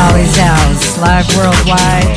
Holly's 0.00 0.32
House, 0.32 0.96
live 0.96 1.28
worldwide. 1.36 2.08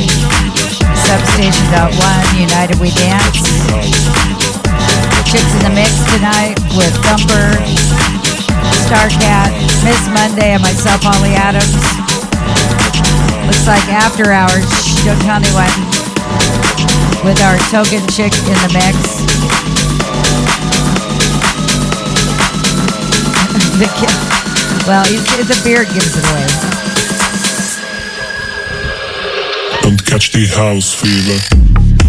Substation.one, 1.04 2.28
United 2.40 2.80
We 2.80 2.96
Dance. 2.96 3.44
Chicks 5.28 5.52
in 5.52 5.68
the 5.68 5.74
Mix 5.76 5.92
tonight 6.16 6.56
with 6.80 6.96
Thumper, 7.04 7.52
Starcat, 8.88 9.52
Miss 9.84 10.00
Monday, 10.16 10.56
and 10.56 10.64
myself, 10.64 11.04
Holly 11.04 11.36
Adams. 11.36 11.76
Looks 13.52 13.68
like 13.68 13.84
after 13.92 14.32
hours, 14.32 14.64
don't 15.04 15.20
tell 15.28 15.44
anyone, 15.44 15.76
with 17.28 17.44
our 17.44 17.60
token 17.68 18.00
chick 18.16 18.32
in 18.48 18.56
the 18.64 18.72
mix. 18.72 18.96
The 23.74 23.90
well, 24.88 25.04
it's, 25.08 25.48
the 25.48 25.60
beard 25.66 25.88
gives 25.88 26.16
it 26.16 26.24
away. 26.30 26.83
Don't 29.84 30.06
catch 30.06 30.32
the 30.32 30.48
house 30.48 30.96
fever. 30.96 31.38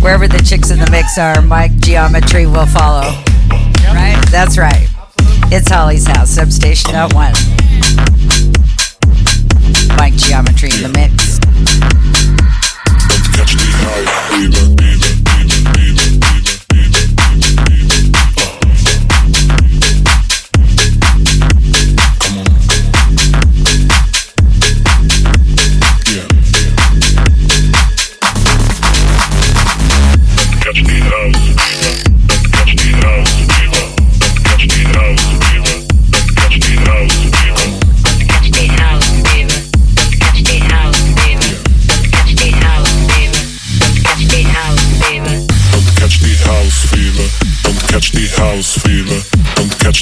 Wherever 0.00 0.28
the 0.28 0.38
chicks 0.38 0.70
in 0.70 0.78
the 0.78 0.88
mix 0.92 1.18
are, 1.18 1.42
Mike 1.42 1.74
Geometry 1.80 2.46
will 2.46 2.66
follow. 2.66 3.10
Right? 3.88 4.24
That's 4.30 4.56
right. 4.56 4.88
It's 5.50 5.68
Holly's 5.68 6.06
house, 6.06 6.30
substation 6.30 6.94
at 6.94 7.12
one. 7.12 7.34
Mike 9.98 10.14
Geometry 10.14 10.70
in 10.70 10.82
the 10.82 10.92
mix. 10.94 11.34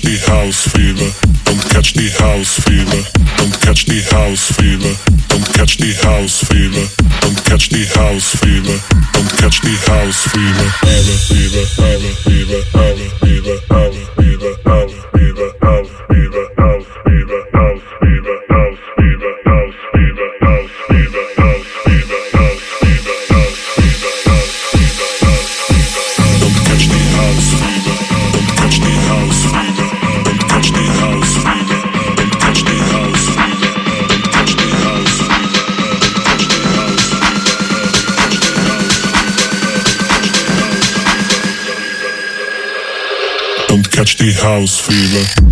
catch 0.02 0.10
the 0.10 0.32
house 0.32 0.68
fever. 0.68 1.10
Don't 1.44 1.70
catch 1.70 1.92
the 1.94 2.08
house 2.18 2.58
fever. 2.60 3.02
Don't 3.36 3.60
catch 3.60 3.84
the 3.86 4.00
house 4.10 4.50
fever. 4.52 4.94
Don't 5.28 5.46
catch 5.54 5.76
the 5.78 5.92
house 6.02 6.42
fever. 6.44 6.86
Don't 7.20 7.44
catch 7.44 7.68
the 7.68 7.84
house 7.94 8.34
fever. 8.36 8.78
Don't 9.12 9.30
catch 9.38 9.60
the 9.60 9.74
house 9.86 10.26
fever. 10.28 10.68
Fever, 10.82 11.16
fever, 11.28 11.66
fever, 11.66 12.14
fever, 12.24 12.62
fever, 12.74 13.10
fever, 13.20 13.58
fever. 13.68 14.11
House 44.52 44.78
fever. 44.80 45.51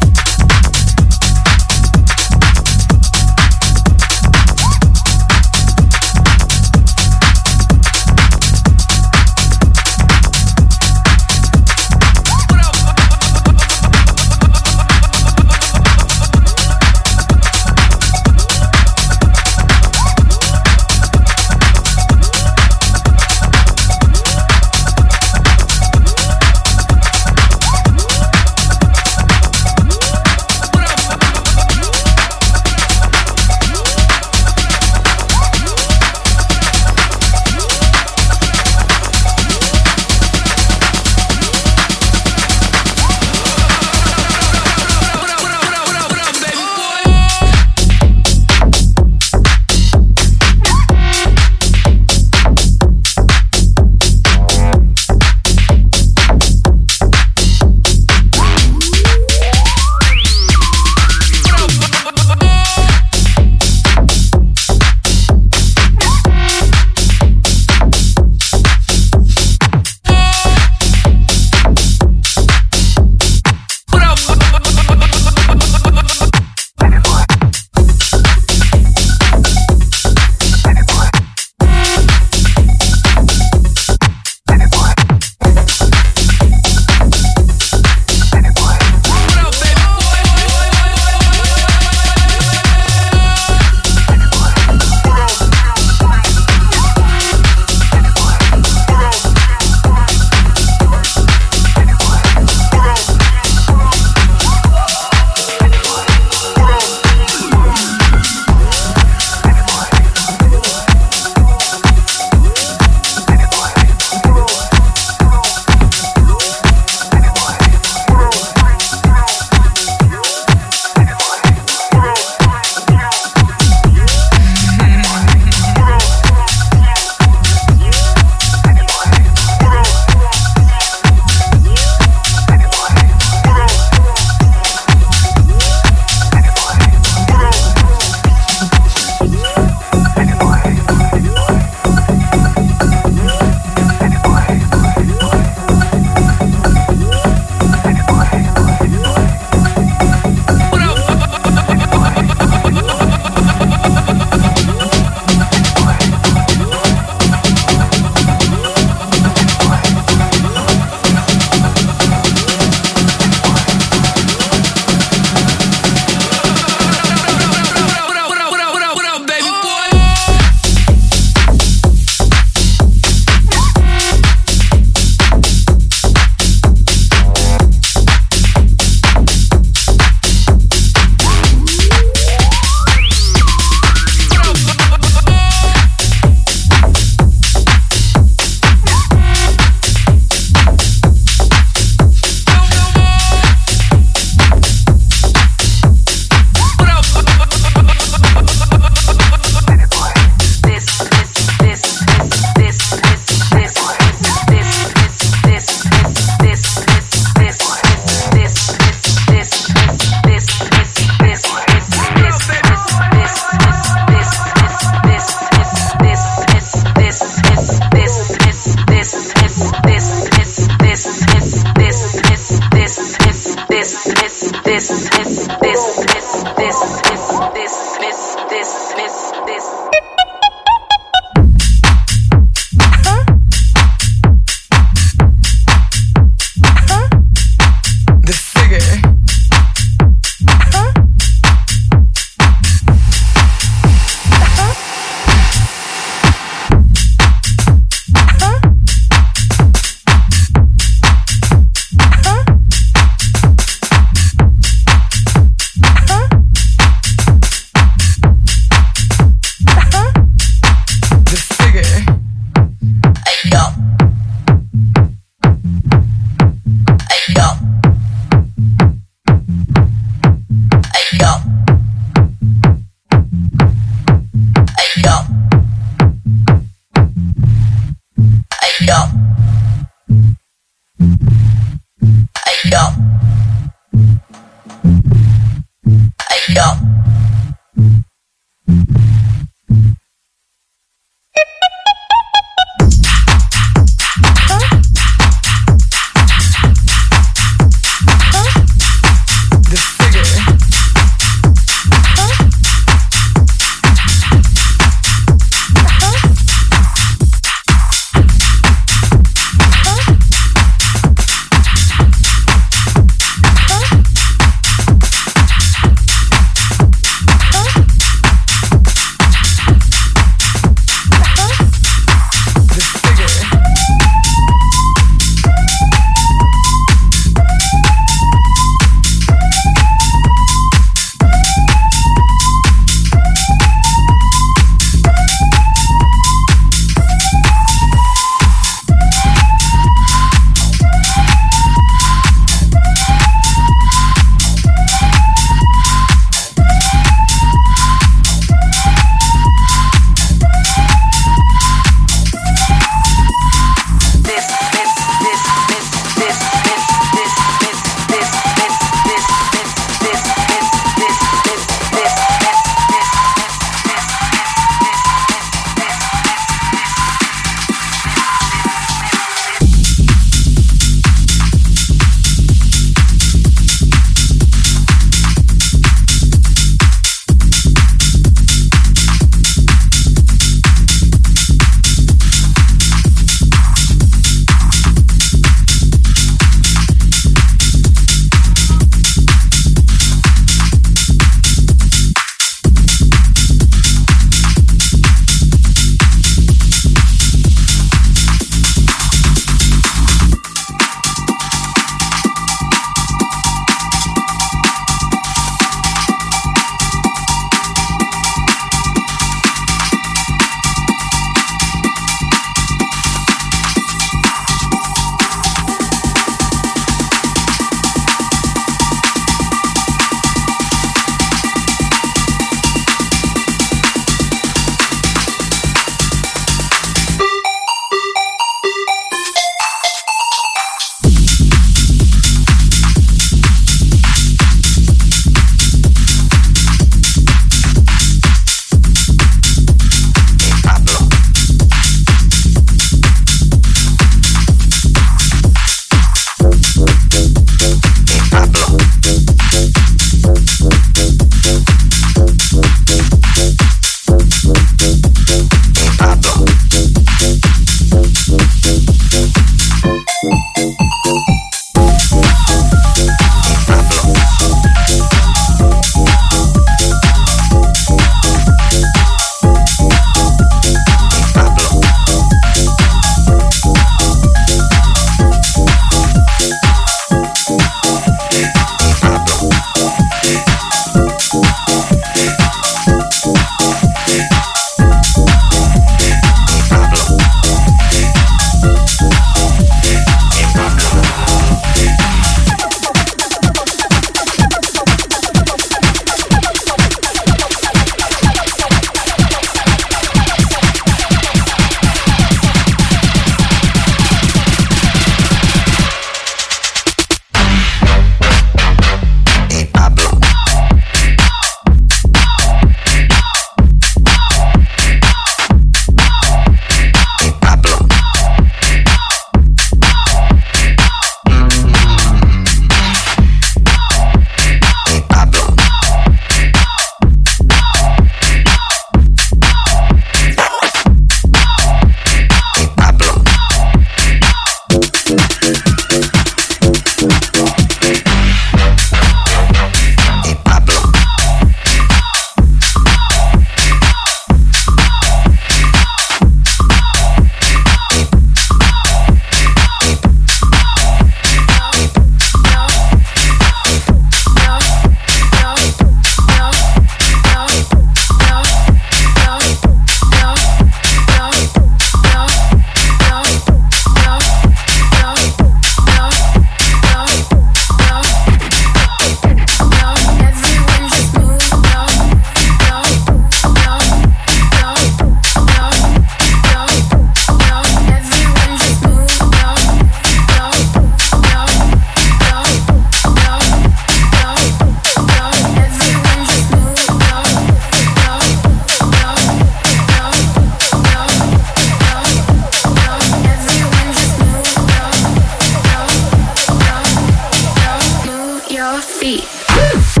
your 598.71 598.81
feet. 598.81 600.00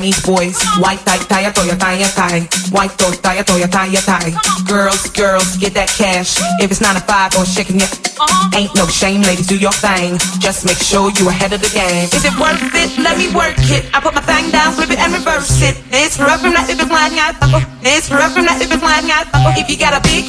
Chinese 0.00 0.24
boys. 0.24 0.56
White 0.80 1.04
tie, 1.04 1.20
tie, 1.28 1.52
toya, 1.52 1.76
tie, 1.76 2.00
tie. 2.16 2.40
White 2.72 2.96
toy, 2.96 3.12
tie, 3.20 3.44
toya, 3.44 3.68
tie, 3.68 3.92
tie. 4.00 4.32
Girls, 4.64 5.10
girls, 5.12 5.60
get 5.60 5.74
that 5.74 5.92
cash. 5.92 6.40
If 6.56 6.72
it's 6.72 6.80
not 6.80 6.96
a 6.96 7.04
five 7.04 7.36
or 7.36 7.44
shaking 7.44 7.76
it. 7.76 7.92
Uh-huh. 8.16 8.56
ain't 8.56 8.72
no 8.76 8.84
shame, 8.88 9.20
ladies, 9.20 9.46
do 9.46 9.56
your 9.56 9.72
thing. 9.72 10.16
Just 10.40 10.64
make 10.64 10.76
sure 10.76 11.12
you 11.20 11.28
ahead 11.28 11.52
of 11.52 11.60
the 11.60 11.68
game. 11.68 12.08
Is 12.12 12.24
it 12.24 12.32
worth 12.40 12.60
it? 12.76 12.96
Let 12.96 13.16
me 13.20 13.28
work 13.32 13.56
it. 13.68 13.88
I 13.92 14.00
put 14.00 14.12
my 14.16 14.24
thing 14.24 14.48
down, 14.48 14.72
flip 14.72 14.88
it 14.88 15.00
and 15.00 15.12
reverse 15.12 15.60
it. 15.60 15.76
It's 15.92 16.16
rough 16.20 16.40
from 16.40 16.52
that 16.56 16.68
if 16.68 16.80
it's 16.80 16.88
lying, 16.88 17.20
I 17.20 17.36
fuck. 17.36 17.60
Oh. 17.60 17.80
It's 17.84 18.08
rough 18.08 18.32
from 18.32 18.44
that 18.48 18.60
if 18.60 18.72
it's 18.72 18.80
lying, 18.80 19.08
I 19.08 19.24
fuck. 19.28 19.52
Oh. 19.52 19.60
If 19.60 19.68
you 19.68 19.76
got 19.76 19.92
a 19.92 20.00
big. 20.00 20.28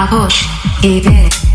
Oh 0.00 1.47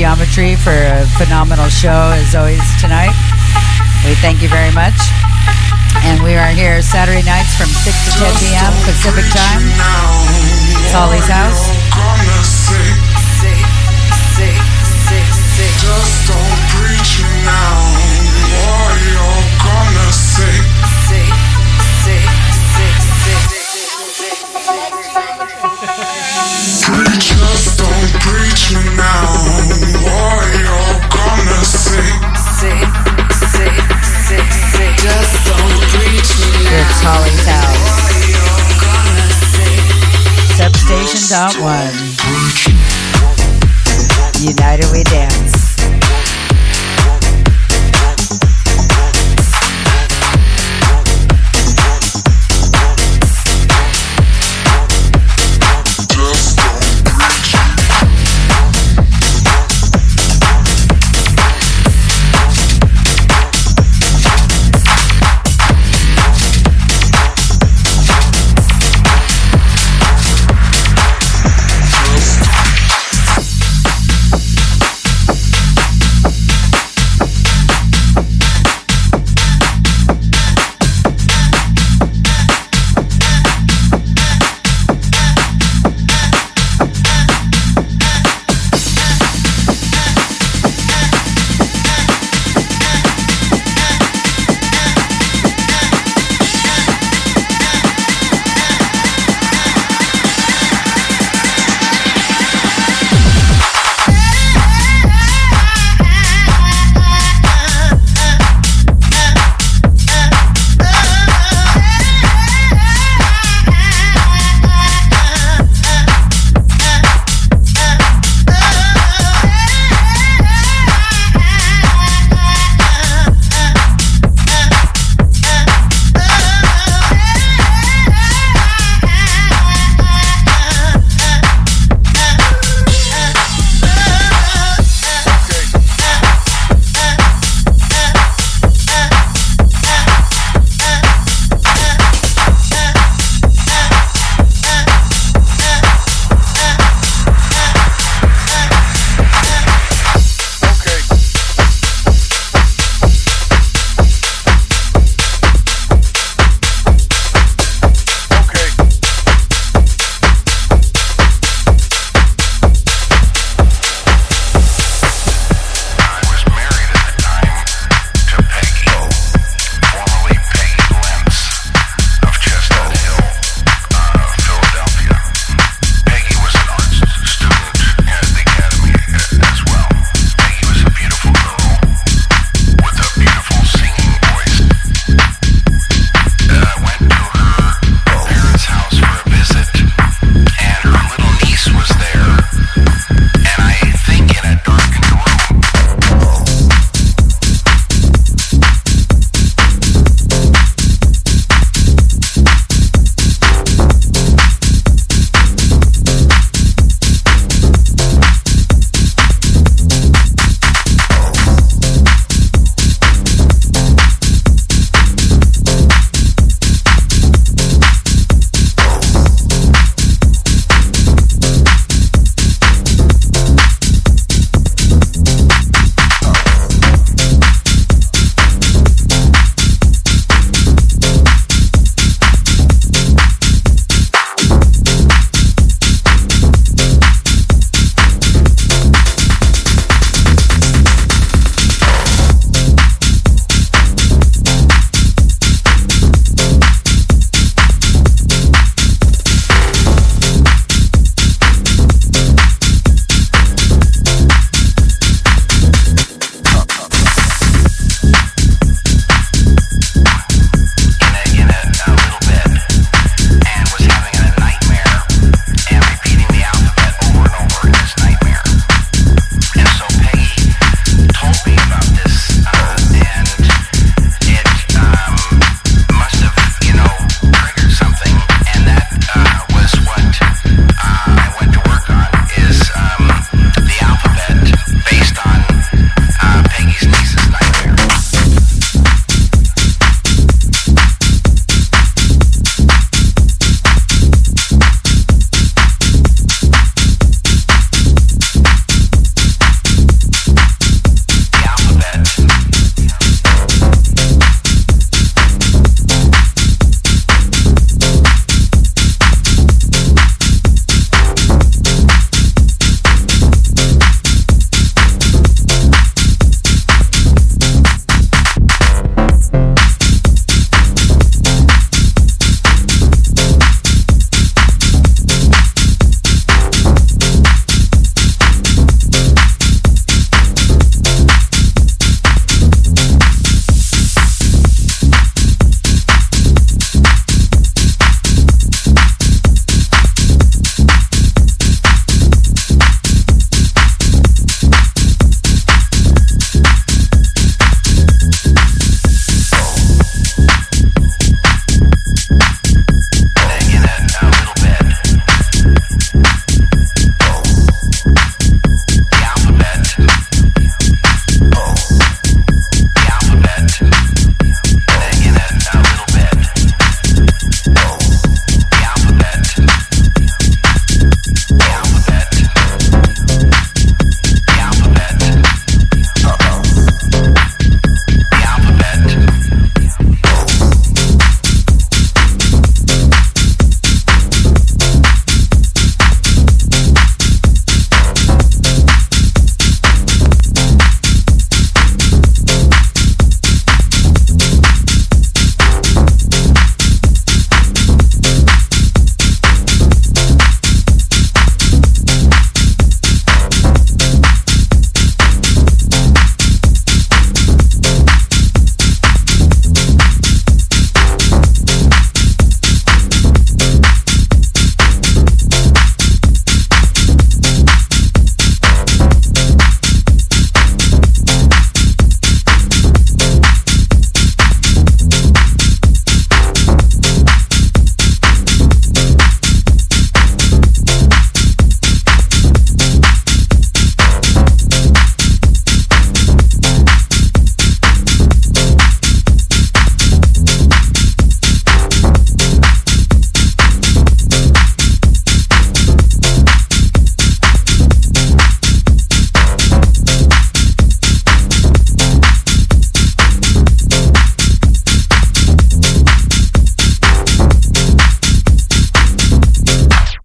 Geometry 0.00 0.56
for 0.56 0.72
a 0.72 1.04
phenomenal 1.18 1.68
show 1.68 2.08
as 2.16 2.34
always 2.34 2.64
tonight. 2.80 3.12
We 4.08 4.14
thank 4.24 4.40
you 4.40 4.48
very 4.48 4.72
much. 4.72 4.96
And 6.08 6.24
we 6.24 6.36
are 6.36 6.48
here 6.48 6.80
Saturday 6.80 7.20
nights 7.20 7.52
from 7.54 7.66
6 7.68 7.84
to 7.84 8.10
10 8.16 8.32
p.m. 8.40 8.72
Pacific 8.88 9.28
time. 9.28 9.60
It's 10.80 10.96
Holly's 10.96 11.28
house. 11.28 11.69
House. 41.30 41.54
Substation.1. 41.54 44.42
United 44.42 44.90
we 44.90 45.04
dance. 45.04 45.49